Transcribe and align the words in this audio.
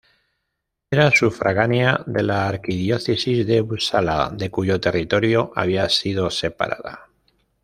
Era 0.89 1.11
sufragánea 1.11 2.03
de 2.07 2.23
la 2.23 2.47
arquidiócesis 2.49 3.45
de 3.45 3.61
Upsala, 3.61 4.31
de 4.35 4.49
cuyo 4.49 4.79
territorio 4.81 5.51
había 5.55 5.87
sido 5.89 6.31
separada. 6.31 7.11